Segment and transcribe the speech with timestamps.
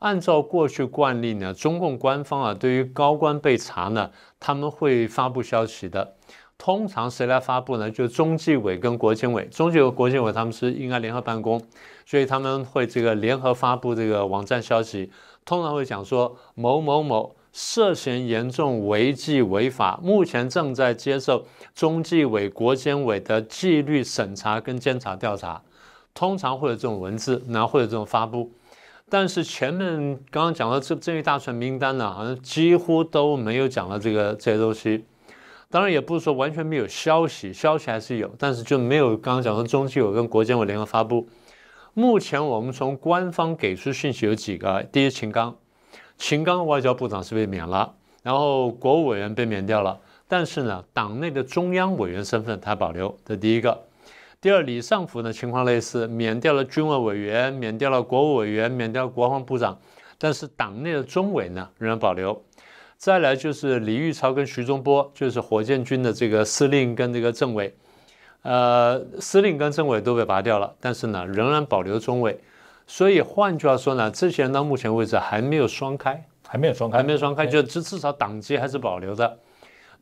[0.00, 6.14] 按照过去惯例呢，中共官方啊，对于高官被查呢，他们会发布消息的。
[6.58, 7.90] 通常谁来发布呢？
[7.90, 11.62] 就中纪委跟国监委，中纪委、国监委他们是应该联合办公，
[12.04, 15.10] 所以他们会这个联合发布这个网站消息。
[15.46, 25.62] 通常会讲说某某某涉嫌严重违纪违法，目前正在接受中纪委、国监委的纪律审查跟监察调查。
[26.12, 28.50] 通常会有这种文字，然后会有这种发布。
[29.10, 35.04] 但是前面刚刚讲的这这一大串名单呢，好像几乎都没有讲到这个这些东西。
[35.68, 41.28] 当然也不是说完全没有消息，消息还是有，但是就没有刚刚讲的中纪委跟国监委联合发布。
[41.92, 45.56] 目前我们从官方给出信息有几个：第一，秦刚，
[46.16, 47.92] 秦刚外交部长是被免了，
[48.22, 49.98] 然后国务委员被免掉了，
[50.28, 53.89] 但是呢，党内的中央委员身份他保留，这第一个。
[54.42, 59.78] 第二，李尚福呢情况类似，免掉了军委委员，免掉了国务委员，免掉国防部长，
[60.16, 62.42] 但是党内的中委呢仍然保留。
[62.96, 67.74] 再来就是李玉超跟徐中波，就是火箭军的这个司令跟这个政委，
[68.40, 72.40] 呃，司令跟政委都被拔掉了，但是呢仍然保留中委。
[72.86, 79.38] 所以换句话说呢，这些人到目前为止还没有双开，还没有双开，还没有双开，就至至少党籍还是保留的。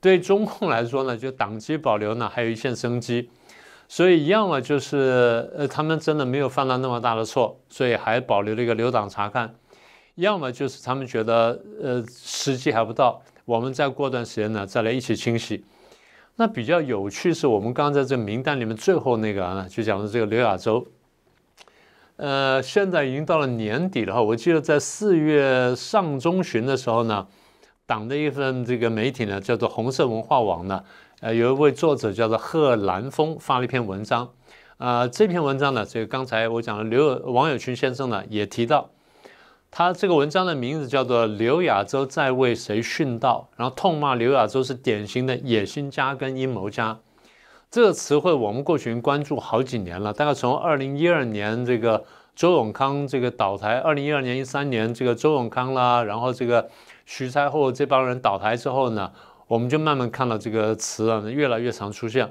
[0.00, 3.28] 对中共来说呢，就党籍保留呢还有一线生机。
[3.90, 9.48] 所以，要么就是呃，他们真的没有犯到那么大的错，所以还保留了一个留党察看；
[10.16, 15.64] 要么就是他们觉得呃时机还不到，我们再过段时间呢再来一起清洗。
[16.36, 20.86] 那比较有趣是我们刚在这名单里面最后那个啊，就讲的这个刘亚洲。
[22.16, 27.26] 呃，现在已经到了年底了哈，我记得在四月上中旬的时候呢，
[27.86, 30.84] 党的一份这个媒体呢叫做红色文化网呢。
[31.20, 34.30] 呃，有一位作者叫做贺兰峰发了一篇文章，
[34.76, 38.90] 啊，这篇文章呢，这个刚才我讲的刘王友群先生呢也提到，
[39.68, 46.96] 他这个文章的名字叫做《刘亚洲在为谁殉道》，然后痛骂刘亚洲是典型的野心家跟阴谋家，
[47.68, 52.04] 这个词汇我们过去关注好几年了，大概从二零一二年这个
[52.36, 56.70] 周永康这个倒台，二零一二年一三年这个周永康啦，然后这个
[57.06, 59.10] 徐才厚这帮人倒台之后呢。
[59.48, 62.30] 我们就慢慢看到这个词啊，越来越常出现，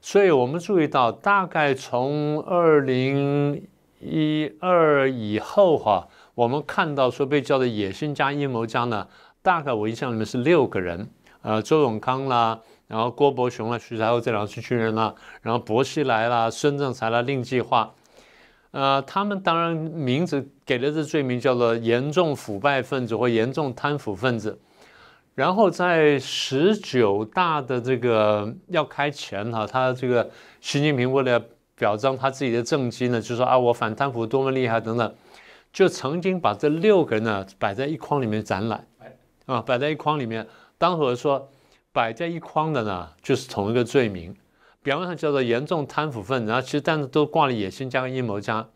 [0.00, 3.62] 所以我们注意到，大概从二零
[4.00, 9.06] 一二以后哈，我们看到说被叫的野心家、阴谋家呢，
[9.42, 11.06] 大概我印象里面是六个人，
[11.42, 17.92] 呃，周永康啦，然后郭伯雄啦、徐才厚这两个是军人啦，然后薄熙来啦、孙政才啦、令计划，
[18.70, 24.58] 呃，他们当然名字给的这罪名叫做严重腐败分子或严重贪腐分子。
[25.38, 30.28] 然后在十九大的这个要开前哈，他这个
[30.60, 31.40] 习近平为了
[31.76, 35.14] 表彰他自己的政绩呢，就说啊我反贪腐多么厉害等等，
[35.72, 38.84] 就曾经把这六个人呢摆在一筐里面展览，
[39.46, 40.44] 啊摆在一筐里面，
[40.76, 41.48] 当和说
[41.92, 44.34] 摆在一筐的呢就是同一个罪名，
[44.82, 48.66] 表面上叫做严重贪腐分子，然后其实但是都挂了野心加个阴谋家。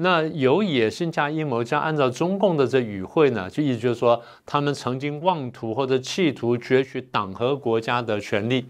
[0.00, 8.64] 那有野心加阴谋加，按照中共的这语汇呢，就意思就是说，他们曾经妄图或者企图攫取党和国家的权利，